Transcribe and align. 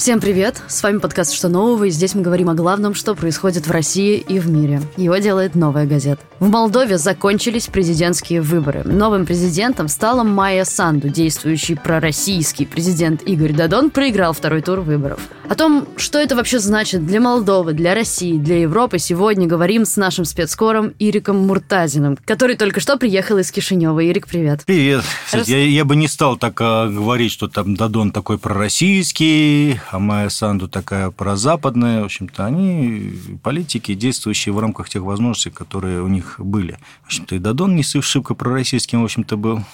Всем 0.00 0.18
привет! 0.18 0.62
С 0.66 0.82
вами 0.82 0.96
подкаст 0.96 1.34
«Что 1.34 1.50
нового?» 1.50 1.84
и 1.84 1.90
здесь 1.90 2.14
мы 2.14 2.22
говорим 2.22 2.48
о 2.48 2.54
главном, 2.54 2.94
что 2.94 3.14
происходит 3.14 3.66
в 3.66 3.70
России 3.70 4.16
и 4.16 4.38
в 4.38 4.48
мире. 4.48 4.80
Его 4.96 5.18
делает 5.18 5.54
«Новая 5.54 5.84
газета». 5.84 6.22
В 6.38 6.48
Молдове 6.48 6.96
закончились 6.96 7.66
президентские 7.66 8.40
выборы. 8.40 8.82
Новым 8.82 9.26
президентом 9.26 9.88
стала 9.88 10.22
Майя 10.22 10.64
Санду. 10.64 11.10
Действующий 11.10 11.74
пророссийский 11.74 12.66
президент 12.66 13.20
Игорь 13.24 13.52
Дадон 13.52 13.90
проиграл 13.90 14.32
второй 14.32 14.62
тур 14.62 14.80
выборов. 14.80 15.20
О 15.50 15.56
том, 15.56 15.88
что 15.96 16.20
это 16.20 16.36
вообще 16.36 16.60
значит 16.60 17.04
для 17.04 17.20
Молдовы, 17.20 17.72
для 17.72 17.92
России, 17.92 18.38
для 18.38 18.60
Европы, 18.60 19.00
сегодня 19.00 19.48
говорим 19.48 19.84
с 19.84 19.96
нашим 19.96 20.24
спецкором 20.24 20.94
Ириком 21.00 21.38
Муртазиным, 21.44 22.16
который 22.24 22.54
только 22.54 22.78
что 22.78 22.96
приехал 22.96 23.36
из 23.38 23.50
Кишинева. 23.50 23.98
Ирик, 23.98 24.28
привет. 24.28 24.62
Привет. 24.64 25.02
Рас... 25.32 25.48
я, 25.48 25.60
я 25.60 25.84
бы 25.84 25.96
не 25.96 26.06
стал 26.06 26.36
так 26.36 26.60
а, 26.60 26.86
говорить, 26.86 27.32
что 27.32 27.48
там 27.48 27.74
Дадон 27.74 28.12
такой 28.12 28.38
пророссийский, 28.38 29.80
а 29.90 29.98
Майя 29.98 30.28
Санду 30.28 30.68
такая 30.68 31.10
прозападная. 31.10 32.02
В 32.02 32.04
общем-то, 32.04 32.46
они 32.46 33.14
политики, 33.42 33.94
действующие 33.94 34.52
в 34.52 34.60
рамках 34.60 34.88
тех 34.88 35.02
возможностей, 35.02 35.50
которые 35.50 36.00
у 36.00 36.06
них 36.06 36.36
были. 36.38 36.78
В 37.02 37.06
общем-то, 37.06 37.34
и 37.34 37.40
Дадон 37.40 37.74
не 37.74 37.82
шибко 37.82 38.34
пророссийским, 38.34 39.00
в 39.00 39.04
общем-то, 39.04 39.36
был. 39.36 39.64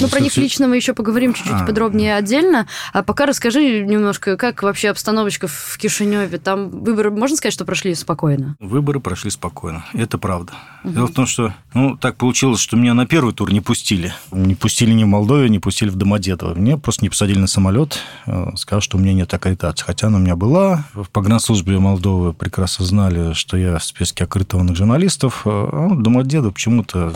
Ну, 0.00 0.08
про 0.08 0.20
них 0.20 0.36
лично 0.36 0.68
мы 0.68 0.76
еще 0.76 0.94
поговорим 0.94 1.34
чуть-чуть 1.34 1.52
а, 1.52 1.66
подробнее 1.66 2.16
отдельно. 2.16 2.66
А 2.92 3.02
пока 3.02 3.26
расскажи 3.26 3.80
немножко, 3.80 4.36
как 4.36 4.62
вообще 4.62 4.90
обстановочка 4.90 5.48
в 5.48 5.78
Кишиневе. 5.78 6.38
Там 6.38 6.70
выборы, 6.70 7.10
можно 7.10 7.36
сказать, 7.36 7.52
что 7.52 7.64
прошли 7.64 7.94
спокойно? 7.94 8.56
Выборы 8.60 9.00
прошли 9.00 9.30
спокойно. 9.30 9.84
Это 9.92 10.18
правда. 10.18 10.52
Угу. 10.84 10.92
Дело 10.92 11.06
в 11.06 11.12
том, 11.12 11.26
что 11.26 11.54
ну, 11.74 11.96
так 11.96 12.16
получилось, 12.16 12.60
что 12.60 12.76
меня 12.76 12.94
на 12.94 13.06
первый 13.06 13.34
тур 13.34 13.52
не 13.52 13.60
пустили. 13.60 14.14
Не 14.32 14.54
пустили 14.54 14.92
ни 14.92 15.04
в 15.04 15.08
Молдове, 15.08 15.48
не 15.48 15.58
пустили 15.58 15.90
в 15.90 15.96
Домодедово. 15.96 16.54
Мне 16.54 16.76
просто 16.76 17.04
не 17.04 17.08
посадили 17.10 17.38
на 17.38 17.46
самолет, 17.46 17.98
э, 18.26 18.48
сказав, 18.56 18.82
что 18.82 18.96
у 18.96 19.00
меня 19.00 19.12
нет 19.12 19.32
аккредитации. 19.32 19.84
Хотя 19.84 20.06
она 20.06 20.18
у 20.18 20.20
меня 20.20 20.36
была. 20.36 20.84
В 20.94 21.08
погранслужбе 21.10 21.78
Молдовы 21.78 22.32
прекрасно 22.32 22.84
знали, 22.84 23.32
что 23.34 23.56
я 23.56 23.78
в 23.78 23.84
списке 23.84 24.24
аккредитованных 24.24 24.76
журналистов. 24.76 25.42
Э, 25.44 25.50
а 25.50 25.94
Домодедово 25.94 26.52
почему-то 26.52 27.14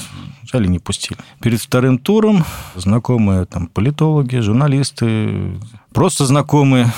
взяли 0.55 0.69
не 0.69 0.79
пустили. 0.79 1.19
Перед 1.41 1.61
вторым 1.61 1.99
туром 1.99 2.45
знакомые 2.77 3.45
там 3.45 3.67
политологи, 3.67 4.37
журналисты, 4.37 5.59
просто 5.93 6.27
знакомые 6.27 6.93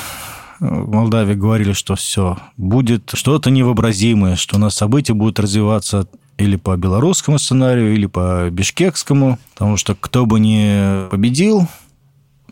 в 0.61 0.91
Молдавии 0.91 1.35
говорили, 1.35 1.73
что 1.73 1.97
все, 1.97 2.39
будет 2.57 3.11
что-то 3.15 3.51
невообразимое, 3.51 4.37
что 4.37 4.57
у 4.57 4.59
нас 4.59 4.75
события 4.75 5.15
будут 5.15 5.39
развиваться 5.39 6.07
или 6.39 6.57
по 6.57 6.77
белорусскому 6.77 7.39
сценарию, 7.39 7.95
или 7.95 8.07
по 8.07 8.49
бишкекскому, 8.51 9.39
потому 9.55 9.77
что 9.77 9.95
кто 9.95 10.27
бы 10.27 10.39
ни 10.39 11.09
победил, 11.09 11.67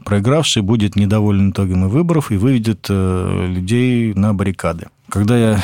проигравший 0.05 0.63
будет 0.63 0.97
недоволен 0.97 1.51
итогами 1.51 1.87
выборов 1.87 2.31
и 2.31 2.37
выведет 2.37 2.87
э, 2.89 3.47
людей 3.49 4.15
на 4.15 4.33
баррикады. 4.33 4.87
Когда 5.11 5.37
я 5.37 5.63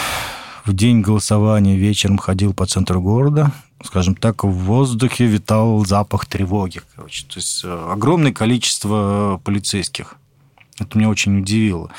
в 0.65 0.73
день 0.73 1.01
голосования 1.01 1.77
вечером 1.77 2.19
ходил 2.19 2.53
по 2.55 2.67
центру 2.67 3.01
города, 3.01 3.53
скажем 3.83 4.15
так, 4.15 4.45
в 4.45 4.51
воздухе 4.51 5.27
витал 5.27 5.85
запах 5.85 6.27
тревоги. 6.27 6.83
Короче. 6.95 7.27
То 7.27 7.37
есть 7.37 7.63
э, 7.65 7.89
огромное 7.91 8.33
количество 8.33 9.41
полицейских. 9.45 10.17
Это 10.79 10.97
меня 10.97 11.11
очень 11.11 11.41
удивило. 11.41 11.91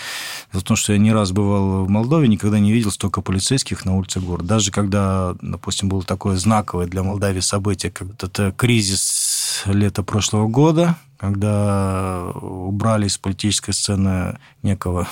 За 0.52 0.62
то, 0.62 0.76
что 0.76 0.94
я 0.94 1.00
не 1.00 1.14
раз 1.14 1.32
бывал 1.32 1.86
в 1.86 1.90
Молдове, 1.90 2.28
никогда 2.28 2.60
не 2.60 2.72
видел 2.72 2.90
столько 2.92 3.22
полицейских 3.22 3.86
на 3.86 3.96
улице 3.96 4.20
города. 4.20 4.48
Даже 4.48 4.72
когда, 4.72 5.36
допустим, 5.42 5.88
было 5.88 6.02
такое 6.02 6.36
знаковое 6.36 6.88
для 6.88 7.04
Молдавии 7.04 7.42
событие, 7.42 7.92
как 7.92 8.08
это 8.20 8.52
кризис 8.52 9.64
лета 9.66 10.02
прошлого 10.02 10.48
года, 10.48 10.98
когда 11.18 12.32
убрали 12.42 13.06
из 13.06 13.20
политической 13.20 13.74
сцены 13.74 14.40
некого 14.64 15.08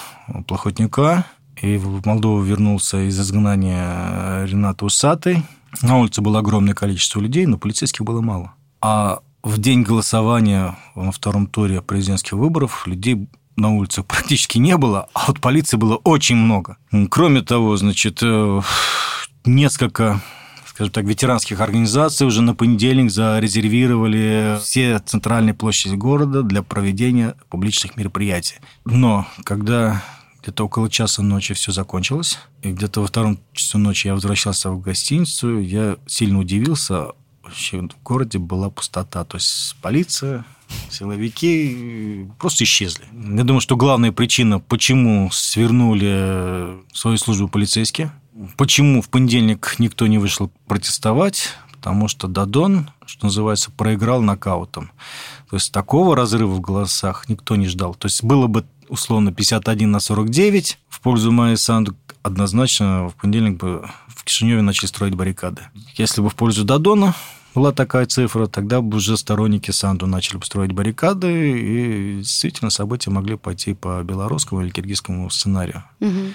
плохотника, 0.47 1.25
и 1.62 1.78
в 1.78 2.06
Молдову 2.06 2.42
вернулся 2.42 3.08
из 3.08 3.20
изгнания 3.20 4.46
Ренат 4.46 4.81
Усатый. 4.84 5.44
На 5.81 5.97
улице 5.97 6.22
было 6.22 6.40
огромное 6.40 6.74
количество 6.74 7.20
людей, 7.20 7.46
но 7.46 7.58
полицейских 7.58 8.03
было 8.03 8.22
мало. 8.22 8.53
А 8.81 9.20
в 9.44 9.58
день 9.58 9.84
голосования 9.84 10.78
на 10.96 11.12
втором 11.12 11.48
туре 11.48 11.81
президентских 11.81 12.34
выборов 12.34 12.88
людей 12.88 13.28
на 13.56 13.69
улицах 13.69 14.06
практически 14.06 14.58
не 14.58 14.78
было, 14.78 15.09
а 15.14 15.28
вот 15.28 15.40
полиции 15.40 15.78
было 15.78 15.98
очень 15.98 16.38
много. 16.38 16.78
Кроме 17.09 17.42
того, 17.42 17.75
значит, 17.78 18.19
э, 18.22 18.62
несколько 19.46 20.22
скажем 20.66 20.94
так, 20.94 21.03
ветеранских 21.03 21.59
организаций 21.59 22.25
уже 22.25 22.42
на 22.42 22.56
понедельник 22.56 23.12
зарезервировали 23.12 24.58
все 24.64 25.00
центральные 25.00 25.53
площади 25.53 25.96
города 25.96 26.42
для 26.42 26.64
проведения 26.64 27.36
публичных 27.50 27.98
мероприятий. 27.98 28.56
Но 28.86 29.28
когда 29.44 30.02
где-то 30.41 30.66
около 30.66 30.89
часа 30.89 31.22
ночи 31.22 31.53
все 31.53 31.72
закончилось. 31.72 32.39
И 32.61 32.72
где-то 32.72 33.01
во 33.01 33.07
втором 33.07 33.39
часу 33.53 33.77
ночи 33.77 34.07
я 34.07 34.13
возвращался 34.13 34.72
в 34.72 34.81
гостиницу. 34.81 35.59
Я 35.59 35.97
сильно 36.07 36.39
удивился. 36.39 37.09
Вообще 37.44 37.81
в 37.81 38.03
городе 38.03 38.38
была 38.38 38.69
пустота. 38.69 39.23
То 39.25 39.38
есть 39.38 39.75
полиция, 39.81 40.45
силовики 40.89 42.27
просто 42.38 42.63
исчезли. 42.63 43.05
Я 43.11 43.44
думаю, 43.44 43.61
что 43.61 43.75
главная 43.75 44.11
причина, 44.11 44.59
почему 44.59 45.29
свернули 45.31 46.77
свою 46.94 47.17
службу 47.17 47.47
полицейские, 47.47 48.11
почему 48.57 49.01
в 49.01 49.09
понедельник 49.09 49.75
никто 49.79 50.07
не 50.07 50.17
вышел 50.17 50.51
протестовать, 50.67 51.50
потому 51.71 52.07
что 52.07 52.27
Дадон, 52.27 52.89
что 53.06 53.25
называется, 53.25 53.71
проиграл 53.71 54.21
нокаутом. 54.21 54.91
То 55.50 55.56
есть 55.56 55.71
такого 55.71 56.16
разрыва 56.16 56.51
в 56.51 56.61
голосах 56.61 57.27
никто 57.29 57.56
не 57.56 57.67
ждал. 57.67 57.95
То 57.95 58.06
есть 58.07 58.23
было 58.23 58.47
бы 58.47 58.66
условно 58.89 59.31
51 59.31 59.89
на 59.89 60.00
49 60.00 60.79
в 60.89 61.01
пользу 61.01 61.31
Майи 61.31 61.55
Санду, 61.55 61.95
однозначно 62.23 63.09
в 63.09 63.16
понедельник 63.16 63.57
бы 63.57 63.89
в 64.07 64.23
Кишиневе 64.23 64.61
начали 64.61 64.88
строить 64.88 65.16
баррикады. 65.16 65.61
Если 65.95 66.22
бы 66.22 66.29
в 66.29 66.35
пользу 66.35 66.66
Дадона 66.66 67.16
была 67.55 67.72
такая 67.72 68.05
цифра, 68.05 68.47
тогда 68.47 68.81
бы 68.81 68.97
уже 68.97 69.17
сторонники 69.17 69.72
Санду 69.72 70.07
начали 70.07 70.38
бы 70.38 70.45
строить 70.45 70.72
баррикады, 70.72 71.59
и 71.59 72.17
действительно 72.17 72.69
события 72.69 73.11
могли 73.11 73.38
пойти 73.38 73.73
по 73.73 74.03
белорусскому 74.03 74.61
или 74.61 74.69
киргизскому 74.69 75.29
сценарию. 75.29 75.83
Угу. 76.00 76.33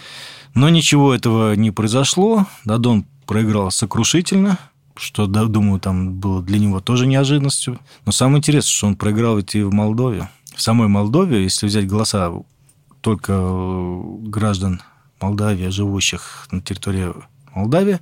Но 0.54 0.69
ничего 0.69 1.15
этого 1.15 1.54
не 1.54 1.71
произошло. 1.71 2.47
Дадон 2.65 3.04
проиграл 3.26 3.71
сокрушительно, 3.71 4.59
что, 4.97 5.26
думаю, 5.26 5.81
там 5.81 6.15
было 6.15 6.42
для 6.42 6.59
него 6.59 6.81
тоже 6.81 7.06
неожиданностью. 7.06 7.78
Но 8.06 8.12
самое 8.12 8.38
интересное, 8.38 8.71
что 8.71 8.86
он 8.86 8.97
проиграл 8.97 9.36
ведь 9.36 9.54
и 9.54 9.62
в 9.62 9.72
Молдове 9.72 10.28
в 10.54 10.60
самой 10.60 10.88
Молдове, 10.88 11.42
если 11.42 11.66
взять 11.66 11.87
голоса 11.87 12.32
только 13.00 13.32
э, 13.32 14.03
граждан 14.28 14.81
Молдавии, 15.20 15.69
живущих 15.69 16.48
на 16.50 16.60
территории 16.60 17.12
Молдавии, 17.54 18.00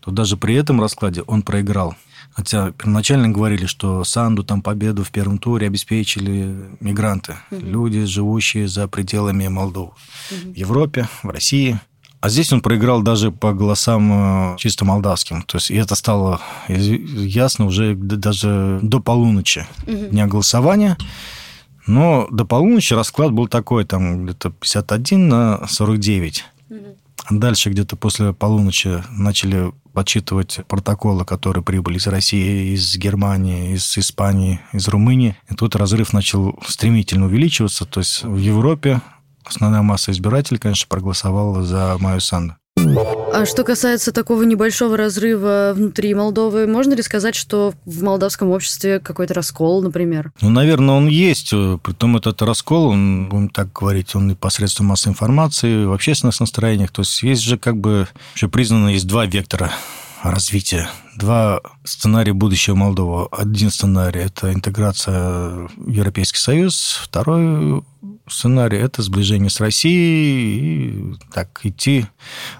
то 0.00 0.10
даже 0.10 0.36
при 0.36 0.54
этом 0.54 0.80
раскладе 0.80 1.22
он 1.22 1.42
проиграл. 1.42 1.94
Хотя 2.32 2.70
первоначально 2.72 3.28
говорили, 3.28 3.66
что 3.66 4.04
Санду 4.04 4.44
там 4.44 4.62
победу 4.62 5.04
в 5.04 5.10
первом 5.10 5.38
туре 5.38 5.66
обеспечили 5.66 6.70
мигранты, 6.80 7.36
угу. 7.50 7.60
люди, 7.60 8.04
живущие 8.04 8.68
за 8.68 8.88
пределами 8.88 9.48
Молдовы. 9.48 9.92
Угу. 10.30 10.52
В 10.52 10.56
Европе, 10.56 11.08
в 11.22 11.28
России. 11.28 11.78
А 12.20 12.28
здесь 12.28 12.52
он 12.52 12.60
проиграл 12.60 13.02
даже 13.02 13.32
по 13.32 13.52
голосам 13.52 14.54
э, 14.54 14.56
чисто 14.58 14.84
молдавским. 14.84 15.42
То 15.42 15.56
есть 15.56 15.70
и 15.70 15.76
это 15.76 15.94
стало 15.94 16.40
ясно 16.68 17.64
уже 17.64 17.94
даже 17.94 18.78
до 18.82 19.00
полуночи 19.00 19.66
угу. 19.86 20.08
дня 20.08 20.26
голосования. 20.26 20.96
Но 21.86 22.28
до 22.30 22.44
полуночи 22.44 22.94
расклад 22.94 23.32
был 23.32 23.48
такой, 23.48 23.84
там 23.84 24.24
где-то 24.24 24.50
51 24.50 25.28
на 25.28 25.66
49. 25.66 26.44
Угу. 26.68 26.78
Дальше 27.30 27.70
где-то 27.70 27.96
после 27.96 28.32
полуночи 28.32 29.02
начали 29.10 29.72
подсчитывать 29.92 30.60
протоколы, 30.68 31.24
которые 31.24 31.64
прибыли 31.64 31.98
из 31.98 32.06
России, 32.06 32.74
из 32.74 32.96
Германии, 32.96 33.74
из 33.74 33.98
Испании, 33.98 34.60
из 34.72 34.88
Румынии. 34.88 35.36
И 35.48 35.54
тут 35.54 35.76
разрыв 35.76 36.12
начал 36.12 36.58
стремительно 36.66 37.26
увеличиваться. 37.26 37.84
То 37.84 38.00
есть 38.00 38.22
в 38.22 38.36
Европе 38.36 39.00
основная 39.44 39.82
масса 39.82 40.12
избирателей, 40.12 40.58
конечно, 40.58 40.86
проголосовала 40.88 41.62
за 41.62 41.96
Майю 41.98 42.20
Санду. 42.20 42.54
А 43.32 43.46
что 43.46 43.62
касается 43.62 44.12
такого 44.12 44.42
небольшого 44.42 44.96
разрыва 44.96 45.72
внутри 45.74 46.14
Молдовы, 46.14 46.66
можно 46.66 46.94
ли 46.94 47.02
сказать, 47.02 47.36
что 47.36 47.74
в 47.84 48.02
молдавском 48.02 48.50
обществе 48.50 48.98
какой-то 48.98 49.34
раскол, 49.34 49.82
например? 49.82 50.32
Ну, 50.40 50.50
наверное, 50.50 50.96
он 50.96 51.06
есть. 51.06 51.50
Притом 51.82 52.16
этот 52.16 52.42
раскол, 52.42 52.88
он, 52.88 53.28
будем 53.28 53.48
так 53.48 53.72
говорить, 53.72 54.14
он 54.16 54.32
и 54.32 54.34
посредством 54.34 54.86
массовой 54.86 55.12
информации, 55.12 55.84
в 55.84 55.92
общественных 55.92 56.38
настроениях. 56.40 56.90
То 56.90 57.02
есть 57.02 57.22
есть 57.22 57.42
же 57.42 57.56
как 57.56 57.76
бы 57.76 58.08
уже 58.34 58.48
признано, 58.48 58.88
есть 58.88 59.06
два 59.06 59.26
вектора 59.26 59.70
развития. 60.22 60.88
Два 61.16 61.60
сценария 61.84 62.32
будущего 62.32 62.74
Молдовы. 62.74 63.28
Один 63.30 63.70
сценарий– 63.70 64.20
это 64.22 64.52
интеграция 64.52 65.68
в 65.76 65.88
Европейский 65.88 66.38
Союз. 66.38 67.00
Второй 67.02 67.82
сценарий– 68.28 68.78
это 68.78 69.02
сближение 69.02 69.50
с 69.50 69.60
Россией 69.60 70.58
и 70.58 71.14
так 71.32 71.60
идти 71.64 72.06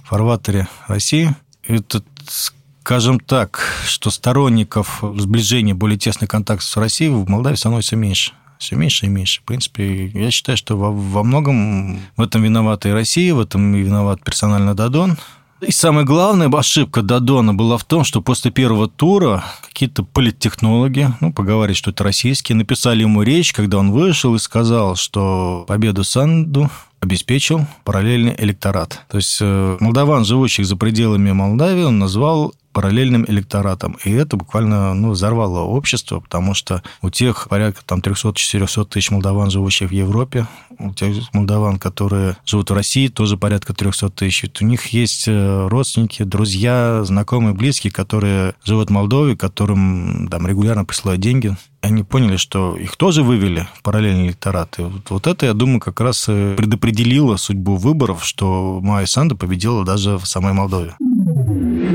в 0.02 0.08
фарватере 0.08 0.68
России. 0.88 1.34
Это, 1.64 2.02
скажем 2.28 3.20
так, 3.20 3.62
что 3.86 4.10
сторонников 4.10 5.02
сближения, 5.16 5.74
более 5.74 5.98
тесный 5.98 6.28
контакт 6.28 6.62
с 6.62 6.76
Россией 6.76 7.10
в 7.10 7.28
Молдавии 7.28 7.56
становится 7.56 7.96
меньше. 7.96 8.32
Все 8.58 8.76
меньше 8.76 9.06
и 9.06 9.08
меньше. 9.08 9.40
В 9.40 9.44
принципе, 9.44 10.08
я 10.08 10.30
считаю, 10.30 10.58
что 10.58 10.76
во, 10.76 10.92
во 10.92 11.22
многом 11.22 11.98
в 12.16 12.20
этом 12.20 12.42
виновата 12.42 12.90
и 12.90 12.92
Россия, 12.92 13.34
в 13.34 13.40
этом 13.40 13.72
виноват 13.72 14.22
персонально 14.22 14.74
Дадон. 14.74 15.16
И 15.60 15.72
самая 15.72 16.04
главная 16.04 16.48
ошибка 16.48 17.02
Дадона 17.02 17.52
была 17.52 17.76
в 17.76 17.84
том, 17.84 18.02
что 18.04 18.22
после 18.22 18.50
первого 18.50 18.88
тура 18.88 19.44
какие-то 19.68 20.04
политтехнологи, 20.04 21.08
ну, 21.20 21.32
поговорить, 21.32 21.76
что 21.76 21.90
это 21.90 22.02
российские, 22.02 22.56
написали 22.56 23.02
ему 23.02 23.22
речь, 23.22 23.52
когда 23.52 23.78
он 23.78 23.90
вышел 23.90 24.34
и 24.34 24.38
сказал, 24.38 24.96
что 24.96 25.64
победу 25.68 26.02
Санду 26.02 26.70
обеспечил 27.00 27.66
параллельный 27.84 28.34
электорат. 28.38 29.02
То 29.10 29.18
есть 29.18 29.38
э, 29.40 29.76
молдаван, 29.80 30.24
живущих 30.24 30.66
за 30.66 30.76
пределами 30.76 31.32
Молдавии, 31.32 31.82
он 31.82 31.98
назвал 31.98 32.54
параллельным 32.72 33.24
электоратом. 33.28 33.96
И 34.04 34.10
это 34.10 34.36
буквально 34.36 34.94
ну, 34.94 35.10
взорвало 35.10 35.60
общество, 35.60 36.20
потому 36.20 36.54
что 36.54 36.82
у 37.02 37.10
тех 37.10 37.48
порядка 37.48 37.82
там 37.84 38.00
300-400 38.00 38.86
тысяч 38.86 39.10
молдаван, 39.10 39.50
живущих 39.50 39.90
в 39.90 39.92
Европе, 39.92 40.46
у 40.78 40.92
тех 40.92 41.16
молдаван, 41.34 41.78
которые 41.78 42.36
живут 42.44 42.70
в 42.70 42.74
России, 42.74 43.08
тоже 43.08 43.36
порядка 43.36 43.74
300 43.74 44.10
тысяч. 44.10 44.50
У 44.60 44.64
них 44.64 44.86
есть 44.86 45.26
э, 45.26 45.68
родственники, 45.68 46.22
друзья, 46.22 47.02
знакомые, 47.04 47.54
близкие, 47.54 47.92
которые 47.92 48.54
живут 48.64 48.88
в 48.88 48.92
Молдове, 48.92 49.36
которым 49.36 50.28
там 50.28 50.46
регулярно 50.46 50.84
присылают 50.84 51.20
деньги. 51.20 51.56
Они 51.82 52.02
поняли, 52.02 52.36
что 52.36 52.76
их 52.76 52.96
тоже 52.96 53.22
вывели 53.22 53.66
в 53.74 53.82
параллельный 53.82 54.26
электорат. 54.26 54.78
И 54.78 54.82
вот, 54.82 55.10
вот 55.10 55.26
это, 55.26 55.46
я 55.46 55.54
думаю, 55.54 55.80
как 55.80 56.00
раз 56.00 56.24
предопределило 56.24 57.36
судьбу 57.36 57.76
выборов, 57.76 58.24
что 58.24 58.80
Майя 58.82 59.06
Санду 59.06 59.36
победила 59.36 59.84
даже 59.84 60.18
в 60.18 60.26
самой 60.26 60.52
Молдове. 60.52 60.94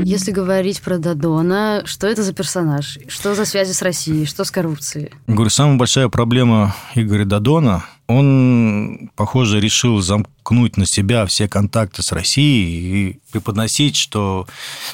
Если 0.04 0.30
говорить 0.30 0.80
про 0.82 0.98
Дадона, 0.98 1.82
что 1.84 2.06
это 2.06 2.22
за 2.22 2.32
персонаж? 2.32 2.98
Что 3.08 3.34
за 3.34 3.44
связи 3.44 3.72
с 3.72 3.82
Россией? 3.82 4.26
Что 4.26 4.44
с 4.44 4.50
коррупцией? 4.50 5.12
Говорю, 5.26 5.50
самая 5.50 5.76
большая 5.76 6.08
проблема 6.08 6.74
Игоря 6.94 7.24
Дадона 7.24 7.84
он, 8.08 9.10
похоже, 9.16 9.60
решил 9.60 10.00
замкнуть 10.00 10.76
на 10.76 10.86
себя 10.86 11.26
все 11.26 11.48
контакты 11.48 12.02
с 12.02 12.12
Россией 12.12 13.10
и 13.10 13.20
преподносить, 13.32 13.96
что 13.96 14.46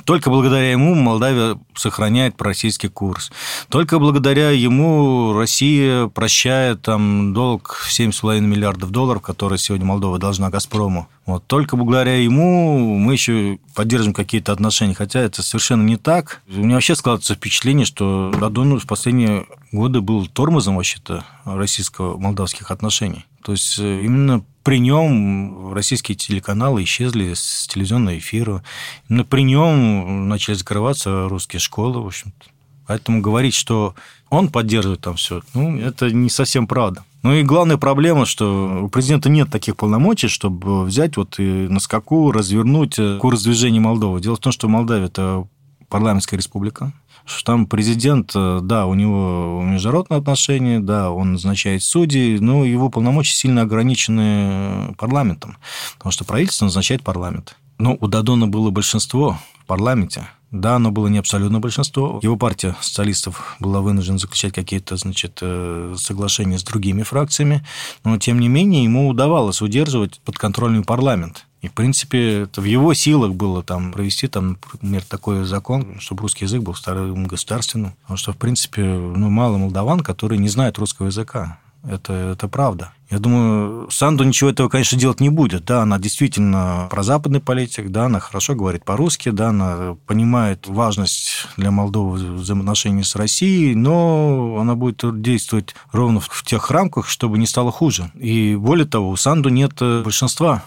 только 0.04 0.30
благодаря 0.30 0.70
ему 0.72 0.94
Молдавия 0.94 1.58
сохраняет 1.74 2.36
пророссийский 2.36 2.88
курс. 2.88 3.30
Только 3.68 3.98
благодаря 3.98 4.50
ему 4.50 5.34
Россия 5.34 6.06
прощает 6.06 6.82
там 6.82 7.34
долг 7.34 7.74
в 7.86 7.90
7,5 7.90 8.40
миллиардов 8.40 8.90
долларов, 8.90 9.22
который 9.22 9.58
сегодня 9.58 9.86
Молдова 9.86 10.18
должна 10.18 10.48
«Газпрому». 10.50 11.08
Вот. 11.26 11.46
Только 11.46 11.76
благодаря 11.76 12.16
ему 12.16 12.98
мы 12.98 13.12
еще 13.12 13.58
поддерживаем 13.74 14.14
какие-то 14.14 14.52
отношения, 14.52 14.94
хотя 14.94 15.20
это 15.20 15.42
совершенно 15.42 15.82
не 15.82 15.96
так. 15.96 16.42
У 16.48 16.64
меня 16.64 16.74
вообще 16.74 16.96
складывается 16.96 17.34
впечатление, 17.34 17.86
что 17.86 18.32
Радон 18.34 18.78
в 18.78 18.86
последние 18.86 19.46
годы 19.72 20.00
был 20.00 20.26
тормозом 20.26 20.76
вообще-то 20.76 21.24
российско-молдавских 21.44 22.70
отношений. 22.70 23.24
То 23.42 23.52
есть 23.52 23.78
э, 23.78 24.02
именно 24.02 24.44
при 24.62 24.78
нем 24.78 25.72
российские 25.72 26.16
телеканалы 26.16 26.84
исчезли 26.84 27.34
с 27.34 27.66
телевизионного 27.66 28.18
эфира. 28.18 28.62
Именно 29.08 29.24
при 29.24 29.42
нем 29.42 30.28
начали 30.28 30.54
закрываться 30.54 31.28
русские 31.28 31.60
школы, 31.60 32.02
в 32.02 32.06
общем-то. 32.06 32.46
Поэтому 32.86 33.20
говорить, 33.20 33.54
что 33.54 33.94
он 34.28 34.48
поддерживает 34.48 35.00
там 35.00 35.16
все, 35.16 35.42
ну, 35.54 35.78
это 35.78 36.10
не 36.10 36.30
совсем 36.30 36.66
правда. 36.66 37.04
Ну 37.22 37.32
и 37.34 37.42
главная 37.42 37.76
проблема, 37.76 38.26
что 38.26 38.82
у 38.84 38.88
президента 38.88 39.28
нет 39.28 39.50
таких 39.50 39.76
полномочий, 39.76 40.28
чтобы 40.28 40.84
взять 40.84 41.16
вот 41.16 41.38
и 41.38 41.68
на 41.68 41.78
скаку 41.78 42.32
развернуть 42.32 42.98
э, 42.98 43.18
курс 43.18 43.42
движения 43.44 43.80
Молдовы. 43.80 44.20
Дело 44.20 44.36
в 44.36 44.40
том, 44.40 44.52
что 44.52 44.68
Молдавия– 44.68 45.06
это 45.08 45.46
парламентская 45.88 46.38
республика, 46.38 46.92
что 47.24 47.52
там 47.52 47.66
президент, 47.66 48.32
э, 48.34 48.60
да, 48.62 48.86
у 48.86 48.94
него 48.94 49.62
международные 49.64 50.18
отношения, 50.18 50.80
да, 50.80 51.10
он 51.10 51.32
назначает 51.32 51.82
судей, 51.82 52.38
но 52.38 52.64
его 52.64 52.88
полномочия 52.88 53.34
сильно 53.34 53.62
ограничены 53.62 54.94
парламентом, 54.98 55.56
потому 55.98 56.12
что 56.12 56.24
правительство 56.24 56.64
назначает 56.66 57.02
парламент. 57.02 57.56
Но 57.78 57.96
у 58.00 58.06
Дадона 58.06 58.46
было 58.46 58.70
большинство 58.70 59.38
в 59.60 59.66
парламенте, 59.66 60.28
да, 60.52 60.76
оно 60.76 60.90
было 60.90 61.08
не 61.08 61.18
абсолютно 61.18 61.60
большинство. 61.60 62.20
Его 62.22 62.36
партия 62.36 62.76
социалистов 62.82 63.56
была 63.58 63.80
вынуждена 63.80 64.18
заключать 64.18 64.52
какие-то, 64.52 64.96
значит, 64.96 65.38
э, 65.40 65.94
соглашения 65.96 66.58
с 66.58 66.62
другими 66.62 67.02
фракциями, 67.02 67.64
но, 68.04 68.18
тем 68.18 68.38
не 68.38 68.48
менее, 68.48 68.84
ему 68.84 69.08
удавалось 69.08 69.62
удерживать 69.62 70.20
подконтрольный 70.24 70.84
парламент. 70.84 71.46
И, 71.62 71.68
в 71.68 71.72
принципе, 71.72 72.42
это 72.42 72.60
в 72.60 72.64
его 72.64 72.92
силах 72.92 73.34
было 73.34 73.62
там 73.62 73.92
провести, 73.92 74.26
там, 74.26 74.58
например, 74.72 75.04
такой 75.04 75.44
закон, 75.44 76.00
чтобы 76.00 76.22
русский 76.22 76.44
язык 76.44 76.60
был 76.60 76.72
вторым 76.72 77.26
государственным. 77.26 77.94
Потому 78.02 78.16
что, 78.16 78.32
в 78.32 78.36
принципе, 78.36 78.82
ну, 78.82 79.30
мало 79.30 79.56
молдаван, 79.56 80.00
которые 80.00 80.40
не 80.40 80.48
знают 80.48 80.78
русского 80.78 81.06
языка. 81.06 81.58
Это, 81.88 82.12
это 82.12 82.48
правда. 82.48 82.92
Я 83.10 83.18
думаю, 83.18 83.88
Санду 83.90 84.24
ничего 84.24 84.50
этого, 84.50 84.68
конечно, 84.68 84.98
делать 84.98 85.20
не 85.20 85.28
будет. 85.28 85.64
Да, 85.64 85.82
она 85.82 85.98
действительно 85.98 86.88
прозападный 86.90 87.40
политик, 87.40 87.90
да, 87.90 88.06
она 88.06 88.20
хорошо 88.20 88.54
говорит 88.54 88.84
по-русски, 88.84 89.30
да, 89.30 89.48
она 89.48 89.96
понимает 90.06 90.66
важность 90.66 91.46
для 91.56 91.70
Молдовы 91.70 92.34
взаимоотношений 92.34 93.02
с 93.02 93.16
Россией, 93.16 93.74
но 93.74 94.58
она 94.60 94.74
будет 94.76 95.22
действовать 95.22 95.74
ровно 95.92 96.20
в 96.20 96.44
тех 96.44 96.70
рамках, 96.70 97.08
чтобы 97.08 97.38
не 97.38 97.46
стало 97.46 97.70
хуже. 97.72 98.10
И 98.14 98.56
более 98.56 98.86
того, 98.86 99.10
у 99.10 99.16
Санду 99.16 99.48
нет 99.48 99.74
большинства 99.80 100.62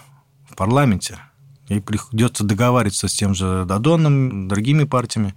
парламенте. 0.56 1.18
И 1.68 1.80
придется 1.80 2.44
договариваться 2.44 3.08
с 3.08 3.14
тем 3.14 3.34
же 3.34 3.64
Дадоном, 3.66 4.46
другими 4.46 4.84
партиями. 4.84 5.34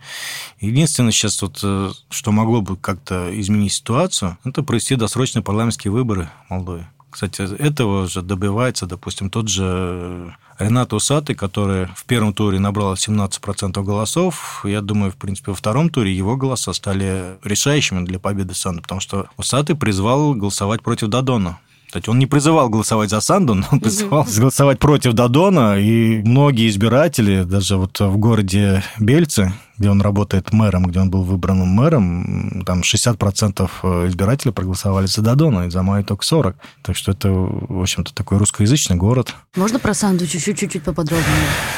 Единственное 0.60 1.12
сейчас, 1.12 1.42
вот, 1.42 1.60
э, 1.64 1.92
что 2.10 2.32
могло 2.32 2.62
бы 2.62 2.78
как-то 2.78 3.30
изменить 3.40 3.74
ситуацию, 3.74 4.38
это 4.44 4.62
провести 4.62 4.96
досрочные 4.96 5.42
парламентские 5.42 5.92
выборы 5.92 6.30
в 6.48 6.52
Молдове. 6.52 6.88
Кстати, 7.10 7.42
этого 7.42 8.08
же 8.08 8.22
добивается, 8.22 8.86
допустим, 8.86 9.32
тот 9.32 9.48
же 9.48 10.36
Ренат 10.60 10.94
Усатый, 10.94 11.36
который 11.36 11.88
в 11.96 12.06
первом 12.06 12.34
туре 12.34 12.60
набрал 12.60 12.94
17% 12.94 13.84
голосов. 13.84 14.64
Я 14.64 14.82
думаю, 14.82 15.12
в 15.12 15.16
принципе, 15.16 15.52
во 15.52 15.56
втором 15.56 15.90
туре 15.90 16.16
его 16.16 16.36
голоса 16.36 16.72
стали 16.74 17.40
решающими 17.44 18.06
для 18.06 18.20
победы 18.20 18.54
Санды, 18.54 18.84
потому 18.84 19.02
что 19.02 19.28
Усатый 19.38 19.76
призвал 19.76 20.36
голосовать 20.36 20.84
против 20.84 21.08
Дадона. 21.08 21.58
Кстати, 21.90 22.08
он 22.08 22.20
не 22.20 22.28
призывал 22.28 22.70
голосовать 22.70 23.10
за 23.10 23.20
Санду, 23.20 23.56
но 23.56 23.66
он 23.72 23.80
призывал 23.80 24.24
голосовать 24.38 24.78
против 24.78 25.14
Дадона, 25.14 25.80
и 25.80 26.22
многие 26.22 26.70
избиратели, 26.70 27.42
даже 27.42 27.78
вот 27.78 28.00
в 28.00 28.16
городе 28.18 28.84
Бельце, 29.00 29.54
где 29.76 29.90
он 29.90 30.00
работает 30.00 30.54
мэром, 30.54 30.84
где 30.84 31.00
он 31.00 31.10
был 31.10 31.24
выбран 31.24 31.58
мэром, 31.62 32.64
там 32.64 32.82
60% 32.82 34.08
избирателей 34.08 34.52
проголосовали 34.52 35.08
за 35.08 35.24
Дадона, 35.24 35.66
и 35.66 35.72
за 35.72 35.82
Майю 35.82 36.06
только 36.06 36.24
40. 36.24 36.56
Так 36.84 36.96
что 36.96 37.12
это, 37.12 37.32
в 37.32 37.82
общем-то, 37.82 38.14
такой 38.14 38.38
русскоязычный 38.38 38.96
город. 38.96 39.34
Можно 39.56 39.80
про 39.80 39.96
Санду 39.96 40.28
чуть-чуть 40.28 40.84
поподробнее? 40.84 41.26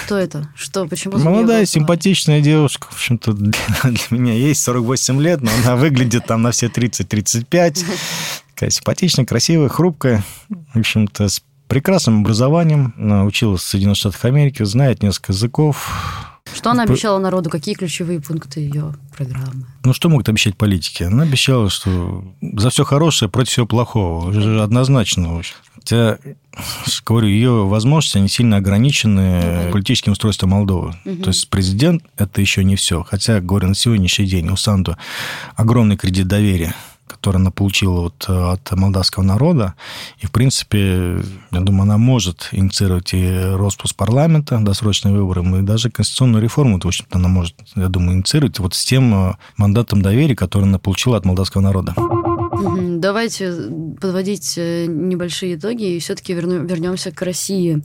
Кто 0.03 0.17
это? 0.17 0.49
Что? 0.55 0.87
Почему? 0.87 1.19
Молодая, 1.19 1.65
симпатичная 1.65 2.41
девушка. 2.41 2.87
В 2.89 2.95
общем-то, 2.95 3.31
для, 3.31 3.53
для 3.83 4.01
меня 4.09 4.33
есть 4.33 4.61
48 4.63 5.21
лет, 5.21 5.39
но 5.39 5.51
она 5.63 5.77
выглядит 5.77 6.25
там 6.25 6.41
на 6.41 6.51
все 6.51 6.67
30-35 6.67 7.85
такая 8.61 8.69
симпатичная, 8.69 9.25
красивая, 9.25 9.69
хрупкая, 9.69 10.23
в 10.49 10.77
общем-то, 10.77 11.29
с 11.29 11.41
прекрасным 11.67 12.19
образованием, 12.19 12.93
училась 13.25 13.63
в 13.63 13.67
Соединенных 13.67 13.97
Штатах 13.97 14.23
Америки, 14.25 14.61
знает 14.63 15.01
несколько 15.01 15.31
языков. 15.31 15.89
Что 16.53 16.69
она 16.69 16.83
обещала 16.83 17.17
народу? 17.17 17.49
Какие 17.49 17.73
ключевые 17.73 18.19
пункты 18.19 18.59
ее 18.59 18.93
программы? 19.17 19.65
Ну, 19.83 19.93
что 19.93 20.09
могут 20.09 20.29
обещать 20.29 20.55
политики? 20.57 21.01
Она 21.01 21.23
обещала, 21.23 21.71
что 21.71 22.23
за 22.41 22.69
все 22.69 22.83
хорошее 22.83 23.31
против 23.31 23.51
всего 23.51 23.65
плохого. 23.65 24.29
Уже 24.29 24.61
однозначно. 24.61 25.41
Хотя, 25.73 26.19
говорю, 27.03 27.29
ее 27.29 27.65
возможности, 27.65 28.19
они 28.19 28.27
сильно 28.27 28.57
ограничены 28.57 29.71
политическим 29.71 30.11
устройством 30.11 30.51
Молдовы. 30.51 30.93
Угу. 31.05 31.23
То 31.23 31.29
есть 31.29 31.49
президент– 31.49 32.03
это 32.17 32.41
еще 32.41 32.63
не 32.63 32.75
все. 32.75 33.01
Хотя, 33.01 33.39
говорю, 33.39 33.69
на 33.69 33.75
сегодняшний 33.75 34.27
день 34.27 34.49
у 34.49 34.55
Санду 34.55 34.97
огромный 35.55 35.97
кредит 35.97 36.27
доверия 36.27 36.75
которую 37.21 37.41
она 37.41 37.51
получила 37.51 38.01
вот 38.01 38.25
э, 38.27 38.33
от 38.33 38.71
молдавского 38.71 39.21
народа. 39.21 39.75
И, 40.17 40.25
в 40.25 40.31
принципе, 40.31 41.21
я 41.51 41.59
думаю, 41.59 41.83
она 41.83 41.99
может 41.99 42.49
инициировать 42.51 43.13
и 43.13 43.31
распуск 43.31 43.95
парламента, 43.95 44.57
досрочные 44.59 45.13
выборы, 45.13 45.43
и 45.59 45.61
даже 45.61 45.91
конституционную 45.91 46.41
реформу, 46.41 46.79
в 46.79 46.87
общем-то, 46.87 47.19
она 47.19 47.27
может, 47.27 47.55
я 47.75 47.89
думаю, 47.89 48.17
инициировать 48.17 48.57
вот 48.57 48.73
с 48.73 48.83
тем 48.83 49.13
э, 49.13 49.33
мандатом 49.55 50.01
доверия, 50.01 50.35
который 50.35 50.63
она 50.63 50.79
получила 50.79 51.15
от 51.15 51.25
молдавского 51.25 51.61
народа. 51.61 51.93
Давайте 52.61 53.53
подводить 53.99 54.53
э, 54.57 54.85
небольшие 54.87 55.55
итоги 55.55 55.95
и 55.95 55.99
все-таки 55.99 56.33
вернемся 56.33 57.11
к 57.11 57.21
России. 57.21 57.83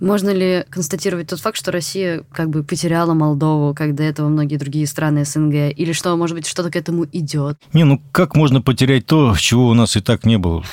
Можно 0.00 0.30
ли 0.30 0.64
констатировать 0.68 1.28
тот 1.28 1.40
факт, 1.40 1.56
что 1.56 1.72
Россия 1.72 2.24
как 2.32 2.50
бы 2.50 2.62
потеряла 2.62 3.14
Молдову, 3.14 3.74
как 3.74 3.94
до 3.94 4.02
этого 4.02 4.28
многие 4.28 4.56
другие 4.56 4.86
страны 4.86 5.24
СНГ, 5.24 5.72
или 5.76 5.92
что, 5.92 6.16
может 6.16 6.36
быть, 6.36 6.46
что-то 6.46 6.70
к 6.70 6.76
этому 6.76 7.04
идет? 7.12 7.58
Не, 7.72 7.84
ну 7.84 8.02
как 8.12 8.34
можно 8.34 8.60
потерять 8.60 9.06
то, 9.06 9.34
чего 9.38 9.68
у 9.68 9.74
нас 9.74 9.96
и 9.96 10.00
так 10.00 10.24
не 10.24 10.38
было? 10.38 10.64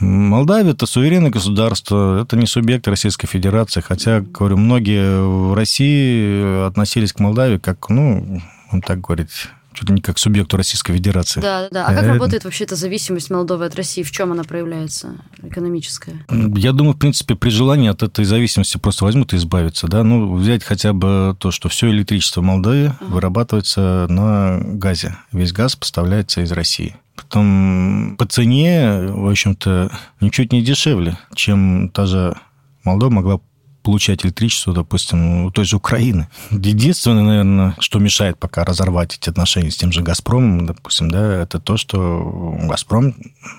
Молдавия– 0.00 0.72
это 0.72 0.86
суверенное 0.86 1.30
государство, 1.30 2.22
это 2.22 2.36
не 2.36 2.46
субъект 2.46 2.86
Российской 2.86 3.26
Федерации, 3.26 3.80
хотя, 3.80 4.20
говорю, 4.20 4.56
многие 4.56 5.20
в 5.20 5.54
России 5.54 6.66
относились 6.66 7.12
к 7.12 7.18
Молдавии 7.18 7.58
как, 7.58 7.88
ну, 7.88 8.40
он 8.70 8.80
так 8.80 9.00
говорит, 9.00 9.30
чуть 9.72 9.88
ли 9.88 9.94
не 9.94 10.00
как 10.00 10.18
субъекту 10.18 10.56
Российской 10.56 10.94
Федерации. 10.94 11.40
Да, 11.40 11.68
да. 11.70 11.86
А 11.86 11.94
как 11.94 12.06
работает 12.06 12.44
вообще 12.44 12.64
эта 12.64 12.76
зависимость 12.76 13.30
Молдовы 13.30 13.66
от 13.66 13.74
России? 13.74 14.02
В 14.02 14.10
чем 14.10 14.32
она 14.32 14.44
проявляется, 14.44 15.16
экономическая? 15.42 16.24
Я 16.56 16.72
думаю, 16.72 16.94
в 16.94 16.98
принципе, 16.98 17.34
при 17.34 17.50
желании 17.50 17.88
от 17.88 18.02
этой 18.02 18.24
зависимости 18.24 18.76
просто 18.78 19.04
возьмут 19.04 19.32
и 19.32 19.36
избавиться. 19.36 19.86
Да? 19.86 20.02
Ну, 20.02 20.34
взять 20.34 20.64
хотя 20.64 20.92
бы 20.92 21.36
то, 21.38 21.50
что 21.50 21.68
все 21.68 21.90
электричество 21.90 22.40
Молдовы 22.40 22.86
uh-huh. 22.86 23.06
вырабатывается 23.06 24.06
на 24.08 24.60
газе. 24.60 25.16
Весь 25.32 25.52
газ 25.52 25.76
поставляется 25.76 26.40
из 26.40 26.52
России. 26.52 26.96
Потом 27.14 28.16
по 28.16 28.26
цене, 28.26 29.08
в 29.08 29.28
общем-то, 29.28 29.90
ничуть 30.20 30.52
не 30.52 30.62
дешевле, 30.62 31.18
чем 31.34 31.90
та 31.90 32.06
же 32.06 32.36
Молдова 32.84 33.10
могла 33.10 33.40
получать 33.88 34.22
электричество, 34.22 34.74
допустим, 34.74 35.50
той 35.50 35.64
же 35.64 35.76
Украины. 35.76 36.28
Единственное, 36.50 37.22
наверное, 37.22 37.74
что 37.78 37.98
мешает 37.98 38.38
пока 38.38 38.62
разорвать 38.62 39.16
эти 39.16 39.30
отношения 39.30 39.70
с 39.70 39.78
тем 39.78 39.92
же 39.92 40.02
«Газпромом», 40.02 40.66
допустим, 40.66 41.10
да, 41.10 41.42
это 41.42 41.58
то, 41.58 41.78
что 41.78 42.54
«Газпром» 42.64 43.14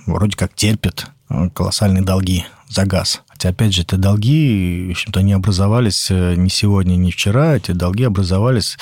вроде 0.05 0.37
как 0.37 0.53
терпит 0.53 1.07
колоссальные 1.55 2.03
долги 2.03 2.45
за 2.67 2.85
газ. 2.85 3.23
Хотя, 3.27 3.49
опять 3.49 3.73
же, 3.73 3.81
это 3.81 3.97
долги, 3.97 4.85
в 4.89 4.91
общем-то, 4.91 5.23
не 5.23 5.33
образовались 5.33 6.11
э, 6.11 6.35
ни 6.35 6.49
сегодня, 6.49 6.95
ни 6.95 7.09
вчера. 7.09 7.55
Эти 7.55 7.71
долги 7.71 8.03
образовались 8.03 8.77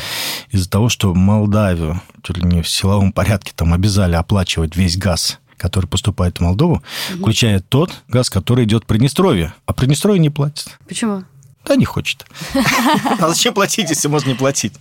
из-за 0.52 0.70
того, 0.70 0.90
что 0.90 1.14
Молдавию 1.14 2.02
чуть 2.24 2.40
ли 2.40 2.44
не 2.44 2.62
в 2.62 2.68
силовом 2.68 3.14
порядке 3.14 3.54
там 3.56 3.74
обязали 3.74 4.16
оплачивать 4.16 4.76
весь 4.76 4.98
газ 4.98 5.40
который 5.58 5.88
поступает 5.88 6.38
в 6.38 6.42
Молдову, 6.42 6.84
включая 7.20 7.60
тот 7.60 7.92
газ, 8.08 8.30
который 8.30 8.66
идет 8.66 8.84
в 8.84 8.86
Приднестровье. 8.86 9.54
А 9.66 9.74
Приднестровье 9.74 10.20
не 10.20 10.30
платит. 10.30 10.78
Почему? 10.88 11.24
Да 11.68 11.76
не 11.76 11.86
хочет. 11.86 12.26
А 13.20 13.30
зачем 13.30 13.54
платить, 13.54 13.90
если 13.90 14.08
можно 14.08 14.30
не 14.30 14.36
платить? 14.36 14.74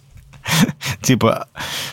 Типа, 1.03 1.49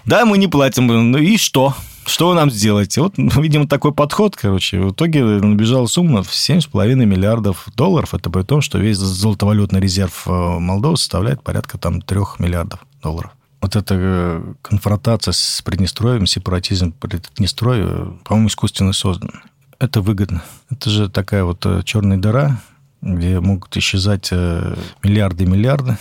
да, 0.05 0.25
мы 0.25 0.37
не 0.37 0.47
платим, 0.47 0.87
ну 0.87 1.17
и 1.17 1.37
что? 1.37 1.73
Что 2.05 2.29
вы 2.29 2.35
нам 2.35 2.51
сделаете? 2.51 3.01
Вот, 3.01 3.17
ну, 3.17 3.41
видимо, 3.41 3.67
такой 3.67 3.93
подход, 3.93 4.35
короче. 4.35 4.79
В 4.79 4.91
итоге 4.91 5.23
набежала 5.23 5.87
сумма 5.87 6.21
в 6.21 6.29
7,5 6.29 6.95
миллиардов 6.95 7.67
долларов. 7.75 8.13
Это 8.13 8.29
при 8.29 8.43
том, 8.43 8.61
что 8.61 8.77
весь 8.77 8.97
золотовалютный 8.97 9.79
резерв 9.79 10.27
э, 10.27 10.31
Молдовы 10.31 10.97
составляет 10.97 11.41
порядка 11.41 11.77
там 11.77 12.01
3 12.01 12.19
миллиардов 12.39 12.81
долларов. 13.01 13.31
Вот 13.61 13.77
эта 13.77 13.95
э, 13.97 14.53
конфронтация 14.61 15.31
с 15.31 15.61
Приднестровьем, 15.63 16.25
сепаратизм 16.25 16.91
Приднестровья, 16.91 18.07
по-моему, 18.25 18.49
искусственно 18.49 18.91
создан. 18.91 19.31
Это 19.79 20.01
выгодно. 20.01 20.43
Это 20.69 20.89
же 20.89 21.09
такая 21.09 21.45
вот 21.45 21.65
э, 21.65 21.81
черная 21.85 22.17
дыра, 22.17 22.59
где 23.03 23.39
могут 23.39 23.75
исчезать 23.77 24.29
э, 24.31 24.75
миллиарды 25.03 25.43
и 25.43 25.47
миллиарды. 25.47 25.97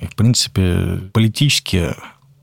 И, 0.00 0.06
в 0.06 0.16
принципе, 0.16 1.00
политически 1.12 1.94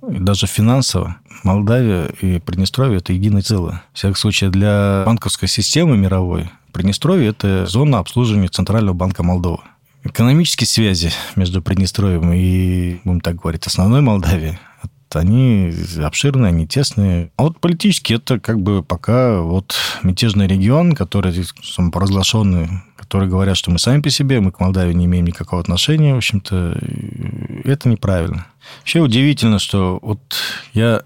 даже 0.01 0.48
финансово 0.48 1.17
Молдавия 1.43 2.05
и 2.22 2.39
Приднестровье– 2.39 2.98
это 3.00 3.13
единое 3.13 3.41
целое. 3.41 3.84
В 3.93 3.98
всяком 3.98 4.15
случае, 4.15 4.50
для 4.50 5.03
банковской 5.05 5.48
системы 5.48 5.98
мировой 5.98 6.50
Приднестровье– 6.72 7.29
это 7.29 7.65
зона 7.65 8.00
обслуживания 8.00 8.48
Центрального 8.48 8.96
банка 8.96 9.24
Молдовы. 9.24 9.60
Экономические 10.03 10.67
связи 10.67 11.12
между 11.36 11.62
Приднестровьем 11.62 12.32
и, 12.34 13.00
будем 13.03 13.22
так 13.22 13.38
говорить, 13.38 13.65
основной 13.67 14.01
Молдавией 14.01 14.60
они 15.15 15.72
обширные, 16.01 16.50
они 16.50 16.67
тесные. 16.67 17.32
А 17.38 17.43
вот 17.43 17.60
политически 17.60 18.13
это 18.13 18.39
как 18.39 18.60
бы 18.60 18.84
пока 18.84 19.41
вот 19.41 19.75
мятежный 20.01 20.48
регион, 20.48 20.93
который 20.93 21.46
самопоразглашенный 21.62 22.67
которые 23.03 23.29
говорят, 23.29 23.57
что 23.57 23.69
мы 23.69 23.79
сами 23.79 24.01
по 24.01 24.10
себе, 24.10 24.39
мы 24.39 24.51
к 24.51 24.60
Молдавии 24.60 24.93
не 24.93 25.05
имеем 25.05 25.27
никакого 25.27 25.62
отношения, 25.62 26.13
в 26.13 26.17
общем-то, 26.17 26.79
это 27.65 27.89
неправильно. 27.89 28.48
Вообще 28.79 29.01
удивительно, 29.01 29.60
что 29.60 30.00
вот 30.01 30.22
я 30.74 31.01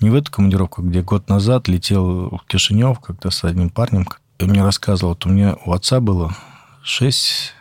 не 0.00 0.10
в 0.10 0.14
эту 0.14 0.30
командировку, 0.30 0.82
где 0.82 1.02
год 1.02 1.28
назад 1.28 1.68
летел 1.68 2.28
в 2.28 2.46
Кишинев 2.46 3.00
как-то 3.00 3.30
с 3.30 3.44
одним 3.44 3.70
парнем, 3.70 4.06
и 4.38 4.44
мне 4.44 4.62
рассказывал, 4.62 5.10
вот 5.10 5.26
у 5.26 5.30
меня 5.30 5.56
у 5.64 5.72
отца 5.72 6.00
было 6.00 6.34
6 6.82 7.54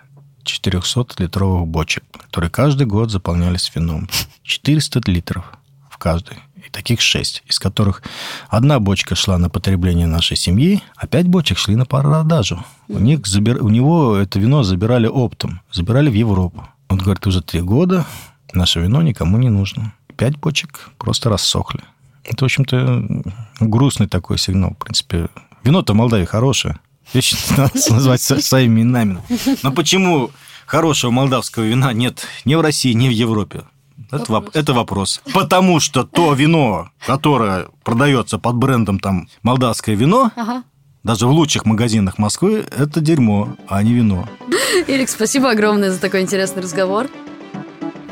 400-литровых 0.43 1.65
бочек, 1.65 2.03
которые 2.11 2.49
каждый 2.49 2.87
год 2.87 3.11
заполнялись 3.11 3.71
вином. 3.73 4.09
400 4.43 5.01
литров 5.05 5.45
в 5.89 5.97
каждой 5.97 6.37
и 6.69 6.71
таких 6.71 7.01
шесть, 7.01 7.43
из 7.47 7.59
которых 7.59 8.01
одна 8.49 8.79
бочка 8.79 9.15
шла 9.15 9.37
на 9.37 9.49
потребление 9.49 10.07
нашей 10.07 10.37
семьи, 10.37 10.81
а 10.95 11.07
пять 11.07 11.27
бочек 11.27 11.57
шли 11.57 11.75
на 11.75 11.85
продажу. 11.85 12.63
У, 12.87 12.99
них 12.99 13.25
забир... 13.27 13.61
у 13.63 13.69
него 13.69 14.15
это 14.15 14.39
вино 14.39 14.63
забирали 14.63 15.07
оптом, 15.07 15.61
забирали 15.71 16.09
в 16.09 16.13
Европу. 16.13 16.67
Он 16.87 16.97
говорит, 16.97 17.25
уже 17.27 17.41
три 17.41 17.61
года 17.61 18.05
наше 18.53 18.79
вино 18.79 19.01
никому 19.01 19.37
не 19.37 19.49
нужно. 19.49 19.93
Пять 20.17 20.37
бочек 20.37 20.89
просто 20.97 21.29
рассохли. 21.29 21.81
Это, 22.23 22.43
в 22.43 22.45
общем-то, 22.45 23.23
грустный 23.59 24.07
такой 24.07 24.37
сигнал. 24.37 24.71
В 24.71 24.77
принципе, 24.83 25.29
вино-то 25.63 25.93
в 25.93 25.95
Молдавии 25.95 26.25
хорошее. 26.25 26.79
Вещи 27.13 27.35
надо 27.57 27.71
назвать 27.89 28.21
своими 28.21 28.81
именами. 28.81 29.19
Но 29.63 29.71
почему 29.71 30.31
хорошего 30.65 31.11
молдавского 31.11 31.63
вина 31.63 31.93
нет 31.93 32.27
ни 32.45 32.55
в 32.55 32.61
России, 32.61 32.93
ни 32.93 33.07
в 33.07 33.11
Европе? 33.11 33.63
Это 34.11 34.31
вопрос. 34.31 34.55
это 34.55 34.73
вопрос. 34.73 35.21
Потому 35.33 35.79
что 35.79 36.03
то 36.03 36.33
вино, 36.33 36.89
которое 37.05 37.67
продается 37.83 38.39
под 38.39 38.55
брендом 38.55 38.99
там 38.99 39.27
молдавское 39.43 39.95
вино, 39.95 40.31
ага. 40.35 40.63
даже 41.03 41.27
в 41.27 41.31
лучших 41.31 41.65
магазинах 41.65 42.17
Москвы, 42.17 42.65
это 42.75 43.01
дерьмо, 43.01 43.55
а 43.67 43.83
не 43.83 43.93
вино. 43.93 44.27
Ирик, 44.87 45.09
спасибо 45.09 45.51
огромное 45.51 45.91
за 45.91 45.99
такой 45.99 46.21
интересный 46.21 46.63
разговор. 46.63 47.07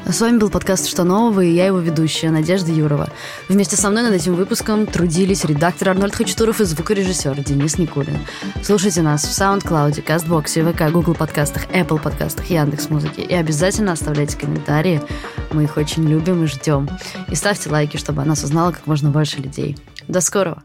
С 0.09 0.21
вами 0.21 0.37
был 0.37 0.49
подкаст 0.49 0.87
«Что 0.87 1.03
нового» 1.03 1.41
и 1.41 1.51
я 1.51 1.65
его 1.65 1.79
ведущая, 1.79 2.29
Надежда 2.29 2.71
Юрова. 2.71 3.09
Вместе 3.49 3.75
со 3.75 3.89
мной 3.89 4.03
над 4.03 4.13
этим 4.13 4.35
выпуском 4.35 4.85
трудились 4.85 5.43
редактор 5.43 5.89
Арнольд 5.89 6.15
Хачатуров 6.15 6.61
и 6.61 6.63
звукорежиссер 6.63 7.43
Денис 7.43 7.77
Никулин. 7.77 8.17
Слушайте 8.63 9.01
нас 9.01 9.25
в 9.25 9.31
SoundCloud, 9.31 10.05
CastBox, 10.05 10.71
ВК, 10.71 10.93
Google 10.93 11.13
подкастах, 11.13 11.65
Apple 11.71 12.01
подкастах, 12.01 12.49
Яндекс 12.49 12.89
Музыки. 12.89 13.19
И 13.19 13.33
обязательно 13.33 13.91
оставляйте 13.91 14.37
комментарии. 14.37 15.01
Мы 15.51 15.63
их 15.63 15.77
очень 15.77 16.07
любим 16.07 16.43
и 16.43 16.47
ждем. 16.47 16.89
И 17.29 17.35
ставьте 17.35 17.69
лайки, 17.69 17.97
чтобы 17.97 18.21
она 18.21 18.33
узнала 18.33 18.71
как 18.71 18.85
можно 18.87 19.09
больше 19.09 19.37
людей. 19.37 19.77
До 20.07 20.21
скорого! 20.21 20.63